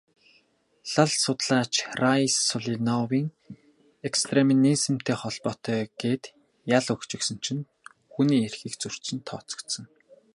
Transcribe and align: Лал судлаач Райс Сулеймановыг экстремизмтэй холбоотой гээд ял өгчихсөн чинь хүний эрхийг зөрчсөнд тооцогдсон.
Лал 0.93 1.09
судлаач 1.23 1.73
Райс 2.01 2.33
Сулеймановыг 2.47 3.27
экстремизмтэй 4.07 5.15
холбоотой 5.21 5.81
гээд 5.99 6.23
ял 6.77 6.85
өгчихсөн 6.93 7.37
чинь 7.45 7.65
хүний 8.13 8.41
эрхийг 8.47 8.75
зөрчсөнд 8.81 9.23
тооцогдсон. 9.27 9.85